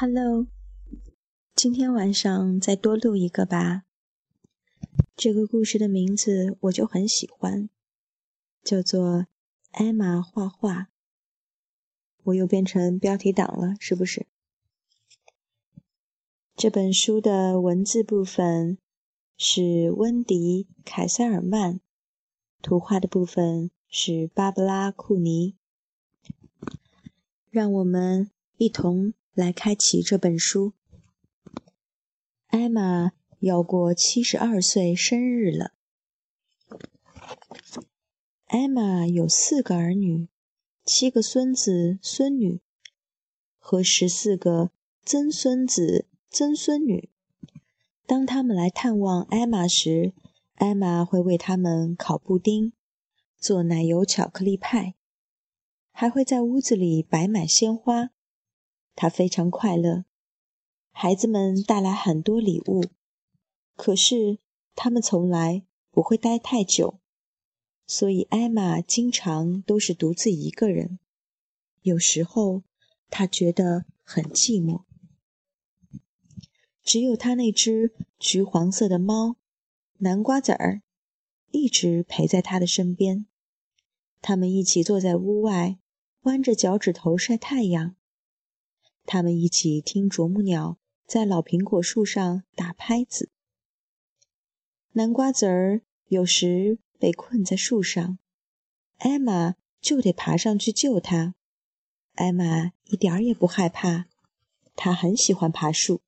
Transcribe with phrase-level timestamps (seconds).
[0.00, 0.46] Hello，
[1.56, 3.82] 今天晚上再多录一个吧。
[5.16, 7.68] 这个故事的名字我就很喜欢，
[8.62, 9.22] 叫做
[9.72, 10.82] 《艾玛画画》。
[12.22, 14.28] 我又变成标题党了，是不是？
[16.54, 18.78] 这本书的文字部分
[19.36, 21.80] 是温迪·凯塞尔曼，
[22.62, 25.56] 图画的部分是芭芭拉·库尼。
[27.50, 30.72] 让我们一同来开启这本书。
[32.48, 35.74] 艾玛要过七十二岁生日了。
[38.46, 40.26] 艾玛有四个儿女，
[40.84, 42.60] 七个孙子孙女
[43.60, 44.72] 和十四个
[45.04, 46.08] 曾孙子。
[46.28, 47.08] 曾孙女，
[48.06, 50.14] 当他们来探望艾玛时，
[50.56, 52.72] 艾玛会为他们烤布丁、
[53.38, 54.96] 做奶油巧克力派，
[55.92, 58.10] 还会在屋子里摆满鲜花。
[59.00, 60.04] 他非常快乐。
[60.90, 62.82] 孩子们带来很多礼物，
[63.76, 64.40] 可是
[64.74, 66.98] 他们从来不会待太久，
[67.86, 70.98] 所以艾玛经常都是独自一个人。
[71.82, 72.64] 有时候，
[73.08, 74.82] 她觉得很寂寞。
[76.82, 79.36] 只有他那只橘黄色的猫，
[79.98, 80.82] 南瓜籽儿，
[81.52, 83.26] 一直陪在他的身边。
[84.20, 85.78] 他们一起坐在屋外，
[86.22, 87.94] 弯着脚趾头晒太阳。
[89.10, 93.30] 他们一起听啄木鸟在老苹果树上打拍子。
[94.92, 98.18] 南瓜籽儿有时被困在树上，
[98.98, 101.34] 艾玛就得爬上去救他。
[102.16, 104.08] 艾玛一点儿也不害怕，
[104.76, 106.02] 她很喜欢爬树。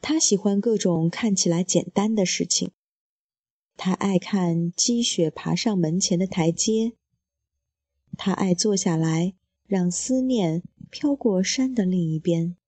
[0.00, 2.70] 他喜欢各种看起来简单的事情。
[3.76, 6.92] 他爱看积雪爬上门前的台阶。
[8.16, 9.34] 他爱坐下来，
[9.72, 12.58] 让思念飘过山的另一边。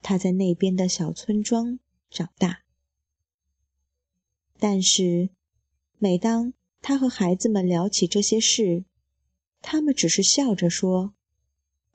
[0.00, 2.60] 他在那边的小村庄长大。
[4.60, 5.30] 但是，
[5.98, 8.84] 每当他和孩子们聊起这些事，
[9.60, 11.14] 他们只是笑着说：“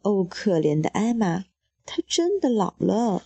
[0.03, 1.46] 哦，可怜的艾玛，
[1.85, 3.24] 她真的老了。”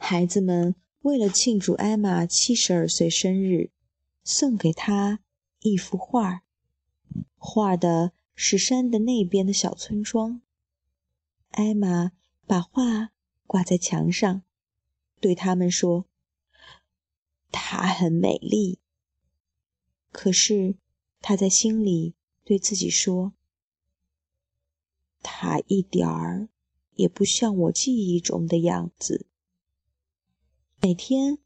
[0.00, 3.68] 孩子们为了庆祝艾玛七十二岁生日，
[4.24, 5.20] 送给她
[5.60, 6.42] 一幅画，
[7.36, 8.14] 画的
[8.44, 10.42] 是山的那边的小村庄。
[11.50, 12.10] 艾玛
[12.44, 13.12] 把画
[13.46, 14.42] 挂在墙上，
[15.20, 16.06] 对他们说
[17.52, 18.80] ：“她很美丽。”
[20.10, 20.74] 可是
[21.20, 23.32] 她在心里对自己说
[25.22, 26.48] ：“她一点儿
[26.96, 29.28] 也不像我记忆中的样子。”
[30.82, 31.38] 每天，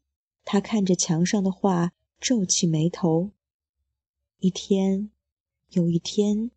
[0.43, 3.29] 他看着墙上的画，皱起眉头。
[4.39, 5.11] 一天
[5.69, 6.49] 又一天，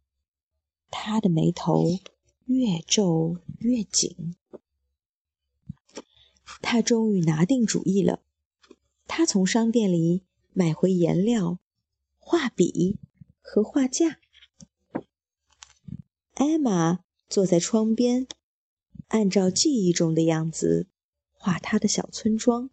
[0.91, 1.99] 他的眉头
[2.47, 4.35] 越皱越紧。
[6.61, 8.23] 他终于拿定主意了。
[9.07, 11.59] 他从商店里买回颜料、
[12.19, 12.99] 画笔
[13.41, 14.19] 和画架。
[16.35, 18.27] 艾玛坐在窗边，
[19.09, 20.89] 按照记忆中的样子。
[21.33, 22.71] 画他的小村庄。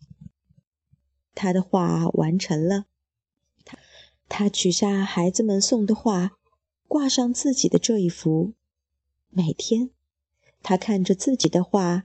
[1.34, 2.86] 他的画完成了，
[3.64, 3.78] 他
[4.28, 6.38] 他取下孩子们送的画，
[6.88, 8.54] 挂上自己的这一幅。
[9.30, 9.92] 每天，
[10.64, 12.04] 他看着自己的画，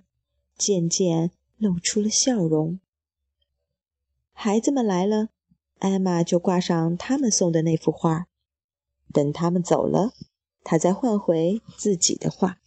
[0.56, 2.80] 渐渐露出了笑容。
[4.32, 5.28] 孩子们来了，
[5.78, 8.26] 艾玛就挂上他们送的那幅画。
[9.12, 10.14] 等他们走了，
[10.64, 12.58] 他再换回自己的画。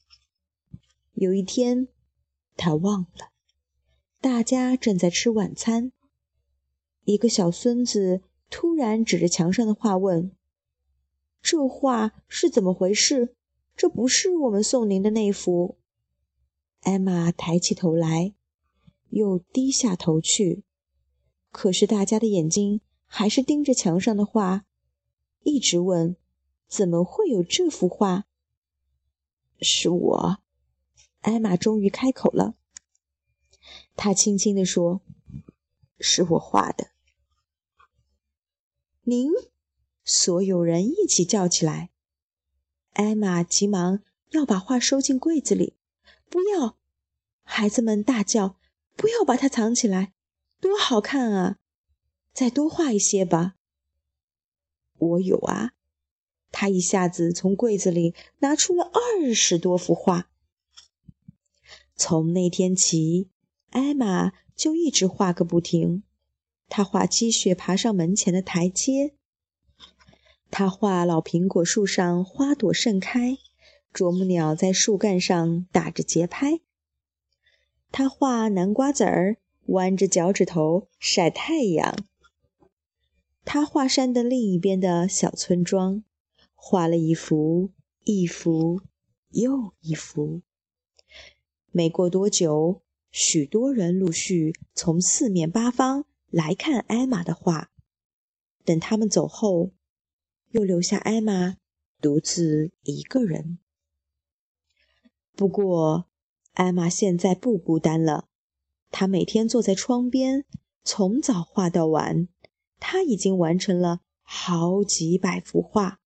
[1.13, 1.87] 有一天，
[2.55, 3.31] 他忘了。
[4.21, 5.91] 大家正在吃晚餐。
[7.03, 10.31] 一个小孙子突然指着墙上的画问
[11.47, 13.35] ：“这画是怎么回事？
[13.75, 15.77] 这不是我们送您的那幅。”
[16.81, 18.33] 艾玛抬起头来，
[19.09, 20.63] 又低下头去。
[21.51, 24.65] 可是大家的眼睛还是盯着墙上的画，
[25.43, 26.17] 一直问
[26.67, 28.25] ：“怎么会有这幅画？”
[29.61, 30.37] 是我。
[31.21, 32.55] 艾玛终于开口了。
[33.95, 35.01] 他轻轻地说
[36.01, 36.87] ：“是我画的。”
[39.07, 39.29] 您，
[40.05, 41.89] 所有人一起叫起来。
[42.93, 45.73] 艾玛急忙要把画收进柜子里。
[46.29, 46.77] 不要！
[47.43, 48.57] 孩子们大叫
[48.95, 50.13] ：“不要把它藏起来！
[50.59, 51.57] 多好看啊！
[52.33, 53.55] 再多画一些吧。”
[54.97, 55.73] 我有啊！
[56.51, 60.29] 他一下子从柜子里拿出了二十多幅画。
[61.95, 63.29] 从那天起。
[63.71, 66.03] 艾玛就一直画个不停。
[66.69, 69.13] 她画积雪爬上门前的台阶，
[70.57, 73.39] 他画老苹果树上花朵盛开，
[73.91, 76.61] 啄木鸟在树干上打着节拍。
[77.91, 79.35] 他画南瓜籽儿，
[79.65, 82.05] 弯着脚趾头晒太阳。
[83.43, 86.05] 他画山的另一边的小村庄，
[86.53, 87.71] 画了一幅
[88.05, 88.79] 一幅
[89.31, 90.41] 又一幅。
[91.73, 92.81] 没过多久，
[93.11, 97.71] 许多人陆续从四面八方来看艾玛的画。
[98.63, 99.71] 等他们走后，
[100.51, 101.57] 又留下艾玛
[102.01, 103.59] 独自一个人。
[105.35, 106.07] 不过，
[106.53, 108.29] 艾玛现在不孤单了。
[108.89, 110.45] 她每天坐在窗边，
[110.83, 112.29] 从早画到晚。
[112.79, 115.99] 她已经完成了好几百幅画。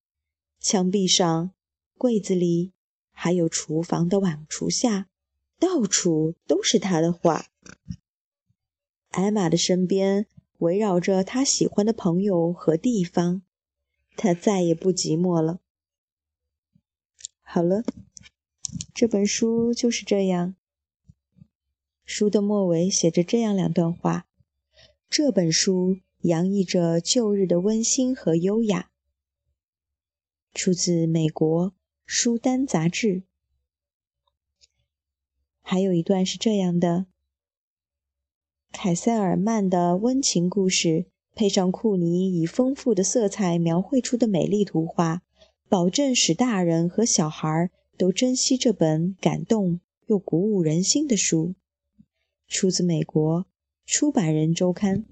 [0.59, 1.51] 墙壁上、
[1.97, 2.73] 柜子里，
[3.11, 5.07] 还有厨房的碗橱下，
[5.59, 7.47] 到处都是她的画。
[9.09, 10.27] 艾玛的身边
[10.59, 13.43] 围绕着她喜欢的朋友和地方，
[14.21, 15.61] 他再也不寂寞了。
[17.41, 17.83] 好了。
[18.93, 20.55] 这本书就是这样。
[22.05, 24.27] 书的末尾写着这样两段话：
[25.09, 28.91] 这本书洋溢着旧日的温馨和优雅。
[30.53, 31.71] 出自美国
[32.05, 33.23] 《书单》杂志。
[35.61, 37.07] 还有一段是这样的：
[38.71, 45.21] 凯塞尔曼的温情故事，配上库尼以丰富的色彩描绘出的美丽图画，
[45.67, 47.71] 保证使大人和小孩。
[47.97, 51.53] 都珍惜这本感动又鼓舞人心的书，
[52.47, 53.45] 出自美国
[53.85, 55.03] 出版人周刊。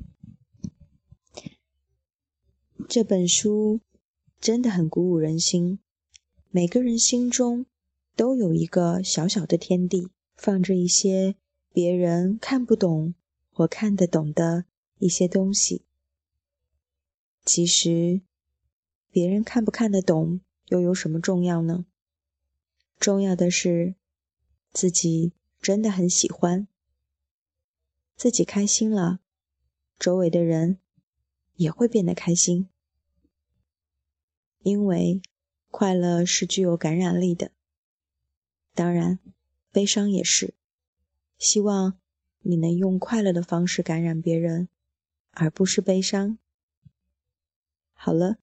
[2.88, 3.82] 这本书
[4.40, 5.80] 真的很鼓舞人心，
[6.50, 7.66] 每个人心中
[8.16, 11.36] 都有一个小小的天地，放着一些
[11.74, 13.16] 别人看不懂
[13.52, 14.64] 或看得懂的
[15.00, 15.82] 一些东西。
[17.48, 18.20] 其实，
[19.10, 21.86] 别人看不看得懂又有什么重要呢？
[23.00, 23.96] 重要的是，
[24.74, 26.68] 自己真的很喜欢，
[28.18, 29.22] 自己开心了，
[29.98, 30.80] 周围的人
[31.56, 32.68] 也会变得开心，
[34.60, 35.22] 因为
[35.72, 37.54] 快乐是具有感染力的。
[38.74, 39.20] 当然，
[39.72, 40.54] 悲伤也是。
[41.38, 41.98] 希望
[42.42, 44.68] 你能用快乐的方式感染别人，
[45.32, 46.38] 而不是悲伤。
[48.00, 48.38] 好了，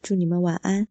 [0.00, 0.88] 祝你们晚安。